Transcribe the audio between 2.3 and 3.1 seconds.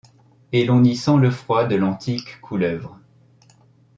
couleuvre.